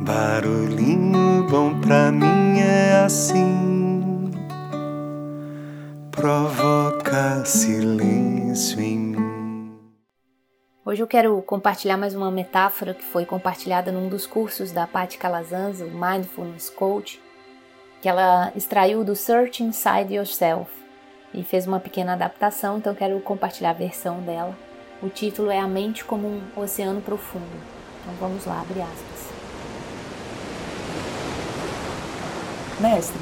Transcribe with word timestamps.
Barulhinho 0.00 1.44
bom 1.50 1.80
pra 1.80 2.12
mim 2.12 2.60
é 2.60 3.02
assim, 3.04 4.30
provoca 6.12 7.44
silêncio 7.44 8.80
em 8.80 8.96
mim. 8.96 9.72
Hoje 10.86 11.02
eu 11.02 11.06
quero 11.08 11.42
compartilhar 11.42 11.96
mais 11.96 12.14
uma 12.14 12.30
metáfora 12.30 12.94
que 12.94 13.02
foi 13.02 13.26
compartilhada 13.26 13.90
num 13.90 14.08
dos 14.08 14.24
cursos 14.24 14.70
da 14.70 14.86
Patti 14.86 15.18
Calazans, 15.18 15.80
o 15.80 15.86
Mindfulness 15.86 16.70
Coach, 16.70 17.20
que 18.00 18.08
ela 18.08 18.52
extraiu 18.54 19.02
do 19.02 19.16
Search 19.16 19.64
Inside 19.64 20.14
Yourself 20.14 20.70
e 21.34 21.42
fez 21.42 21.66
uma 21.66 21.80
pequena 21.80 22.12
adaptação, 22.12 22.78
então 22.78 22.94
quero 22.94 23.18
compartilhar 23.20 23.70
a 23.70 23.74
versão 23.74 24.20
dela. 24.20 24.56
O 25.02 25.08
título 25.08 25.50
é 25.50 25.58
A 25.58 25.66
Mente 25.66 26.04
como 26.04 26.28
um 26.28 26.40
Oceano 26.56 27.00
Profundo. 27.00 27.44
Então 28.02 28.14
vamos 28.20 28.46
lá, 28.46 28.60
abre 28.60 28.80
aspas. 28.80 29.37
Mestre, 32.80 33.18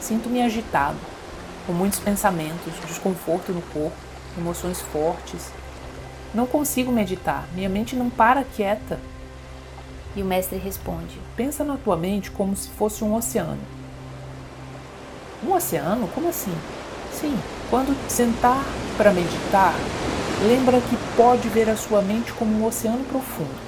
sinto-me 0.00 0.40
agitado, 0.40 0.96
com 1.66 1.72
muitos 1.74 1.98
pensamentos, 1.98 2.72
desconforto 2.86 3.52
no 3.52 3.60
corpo, 3.60 3.96
emoções 4.38 4.80
fortes. 4.80 5.50
Não 6.34 6.46
consigo 6.46 6.90
meditar, 6.90 7.46
minha 7.54 7.68
mente 7.68 7.94
não 7.94 8.08
para 8.08 8.42
quieta. 8.42 8.98
E 10.14 10.22
o 10.22 10.24
mestre 10.24 10.56
responde: 10.56 11.20
Pensa 11.36 11.62
na 11.62 11.76
tua 11.76 11.94
mente 11.94 12.30
como 12.30 12.56
se 12.56 12.70
fosse 12.70 13.04
um 13.04 13.14
oceano. 13.14 13.60
Um 15.44 15.52
oceano? 15.52 16.08
Como 16.14 16.30
assim? 16.30 16.54
Sim, 17.12 17.38
quando 17.68 17.94
sentar 18.08 18.64
para 18.96 19.12
meditar, 19.12 19.74
lembra 20.48 20.80
que 20.80 20.96
pode 21.14 21.50
ver 21.50 21.68
a 21.68 21.76
sua 21.76 22.00
mente 22.00 22.32
como 22.32 22.50
um 22.50 22.64
oceano 22.64 23.04
profundo. 23.04 23.66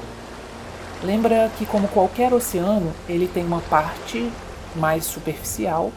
Lembra 1.02 1.50
que, 1.58 1.66
como 1.66 1.86
qualquer 1.88 2.32
oceano, 2.32 2.94
ele 3.06 3.28
tem 3.28 3.44
uma 3.44 3.60
parte 3.60 4.32
mais 4.76 5.04
superficial 5.04 5.92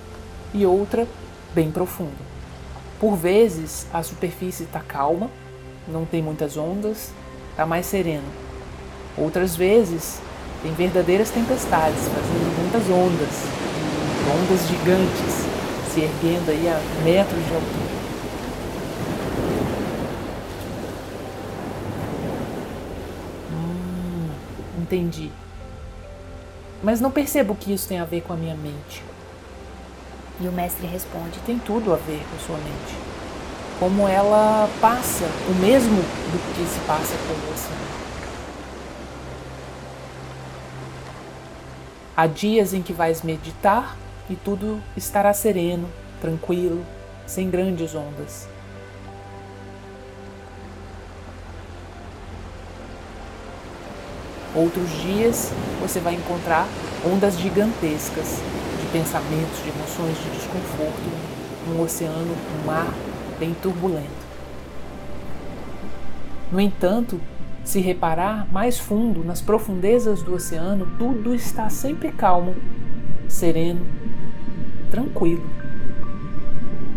e 0.53 0.65
outra 0.65 1.07
bem 1.53 1.71
profunda. 1.71 2.31
Por 2.99 3.15
vezes 3.15 3.87
a 3.93 4.03
superfície 4.03 4.63
está 4.63 4.79
calma, 4.79 5.29
não 5.87 6.05
tem 6.05 6.21
muitas 6.21 6.57
ondas, 6.57 7.11
está 7.51 7.65
mais 7.65 7.85
sereno. 7.85 8.27
Outras 9.17 9.55
vezes 9.55 10.19
tem 10.61 10.73
verdadeiras 10.73 11.29
tempestades, 11.29 11.99
fazendo 12.07 12.61
muitas 12.61 12.89
ondas, 12.89 13.43
ondas 14.31 14.67
gigantes 14.67 15.51
se 15.93 16.01
erguendo 16.01 16.49
aí 16.51 16.67
a 16.69 16.79
metros 17.03 17.45
de 17.45 17.53
altura. 17.53 18.01
Hum, 23.51 24.29
entendi 24.81 25.31
mas 26.83 26.99
não 26.99 27.11
percebo 27.11 27.55
que 27.55 27.73
isso 27.73 27.87
tem 27.87 27.99
a 27.99 28.05
ver 28.05 28.21
com 28.21 28.33
a 28.33 28.35
minha 28.35 28.55
mente. 28.55 29.03
E 30.39 30.47
o 30.47 30.51
mestre 30.51 30.87
responde: 30.87 31.39
tem 31.45 31.59
tudo 31.59 31.93
a 31.93 31.97
ver 31.97 32.23
com 32.29 32.35
a 32.35 32.39
sua 32.39 32.57
mente. 32.57 32.95
Como 33.79 34.07
ela 34.07 34.69
passa 34.79 35.25
o 35.49 35.55
mesmo 35.55 35.97
do 35.97 36.55
que 36.55 36.67
se 36.67 36.79
passa 36.81 37.15
com 37.27 37.33
você. 37.51 37.73
Há 42.15 42.27
dias 42.27 42.73
em 42.73 42.81
que 42.81 42.93
vais 42.93 43.23
meditar 43.23 43.97
e 44.29 44.35
tudo 44.35 44.81
estará 44.95 45.33
sereno, 45.33 45.89
tranquilo, 46.21 46.85
sem 47.25 47.49
grandes 47.49 47.95
ondas. 47.95 48.47
Outros 54.53 54.89
dias 55.01 55.51
você 55.79 55.99
vai 55.99 56.15
encontrar 56.15 56.67
ondas 57.05 57.39
gigantescas 57.39 58.41
de 58.79 58.85
pensamentos, 58.91 59.63
de 59.63 59.69
emoções, 59.69 60.17
de 60.17 60.29
desconforto, 60.31 61.09
um 61.69 61.81
oceano, 61.81 62.35
um 62.59 62.65
mar 62.65 62.93
bem 63.39 63.55
turbulento. 63.61 64.09
No 66.51 66.59
entanto, 66.59 67.19
se 67.63 67.79
reparar 67.79 68.45
mais 68.51 68.77
fundo 68.77 69.23
nas 69.23 69.39
profundezas 69.39 70.21
do 70.21 70.33
oceano, 70.33 70.85
tudo 70.99 71.33
está 71.33 71.69
sempre 71.69 72.11
calmo, 72.11 72.53
sereno, 73.29 73.85
tranquilo. 74.89 75.45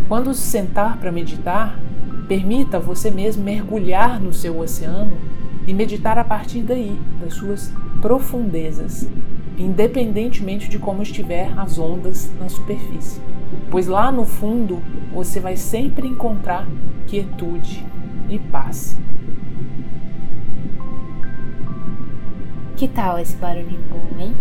Quando 0.08 0.34
se 0.34 0.42
sentar 0.42 0.96
para 0.96 1.12
meditar, 1.12 1.78
permita 2.26 2.80
você 2.80 3.12
mesmo 3.12 3.44
mergulhar 3.44 4.20
no 4.20 4.32
seu 4.32 4.58
oceano 4.58 5.16
e 5.66 5.72
meditar 5.72 6.18
a 6.18 6.24
partir 6.24 6.62
daí, 6.62 6.98
das 7.20 7.34
suas 7.34 7.72
profundezas, 8.00 9.08
independentemente 9.56 10.68
de 10.68 10.78
como 10.78 11.02
estiver 11.02 11.52
as 11.58 11.78
ondas 11.78 12.30
na 12.38 12.48
superfície. 12.48 13.20
Pois 13.70 13.86
lá 13.86 14.10
no 14.10 14.24
fundo 14.24 14.82
você 15.12 15.40
vai 15.40 15.56
sempre 15.56 16.06
encontrar 16.06 16.66
quietude 17.06 17.84
e 18.28 18.38
paz. 18.38 18.98
Que 22.76 22.88
tal 22.88 23.18
esse 23.18 23.36
barulhinho 23.36 23.80
bom, 23.88 24.20
hein? 24.20 24.34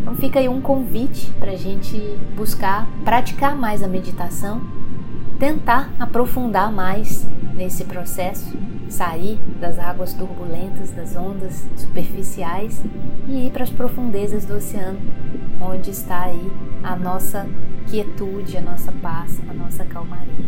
Então 0.00 0.14
fica 0.14 0.38
aí 0.38 0.48
um 0.48 0.60
convite 0.60 1.32
para 1.40 1.50
a 1.50 1.56
gente 1.56 1.98
buscar 2.36 2.88
praticar 3.04 3.56
mais 3.56 3.82
a 3.82 3.88
meditação, 3.88 4.62
tentar 5.38 5.92
aprofundar 5.98 6.72
mais 6.72 7.26
nesse 7.54 7.84
processo 7.84 8.56
sair 8.88 9.38
das 9.60 9.78
águas 9.78 10.14
turbulentas, 10.14 10.90
das 10.92 11.16
ondas 11.16 11.66
superficiais 11.76 12.82
e 13.26 13.46
ir 13.46 13.50
para 13.50 13.64
as 13.64 13.70
profundezas 13.70 14.44
do 14.44 14.54
oceano, 14.54 14.98
onde 15.60 15.90
está 15.90 16.22
aí 16.24 16.50
a 16.82 16.94
nossa 16.96 17.46
quietude, 17.88 18.56
a 18.56 18.60
nossa 18.60 18.92
paz, 18.92 19.40
a 19.48 19.52
nossa 19.52 19.84
calmaria. 19.84 20.46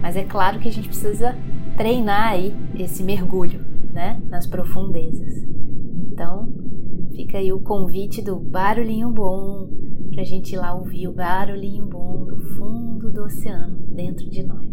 Mas 0.00 0.16
é 0.16 0.24
claro 0.24 0.58
que 0.58 0.68
a 0.68 0.72
gente 0.72 0.88
precisa 0.88 1.36
treinar 1.76 2.32
aí 2.32 2.54
esse 2.78 3.02
mergulho, 3.02 3.71
né, 3.92 4.20
nas 4.28 4.46
profundezas. 4.46 5.46
Então, 6.10 6.48
fica 7.14 7.38
aí 7.38 7.52
o 7.52 7.60
convite 7.60 8.22
do 8.22 8.36
barulhinho 8.36 9.10
bom 9.10 9.68
para 10.10 10.22
a 10.22 10.24
gente 10.24 10.52
ir 10.52 10.58
lá 10.58 10.74
ouvir 10.74 11.08
o 11.08 11.12
barulhinho 11.12 11.86
bom 11.86 12.26
do 12.26 12.36
fundo 12.56 13.10
do 13.10 13.24
oceano 13.24 13.78
dentro 13.88 14.28
de 14.28 14.42
nós. 14.42 14.72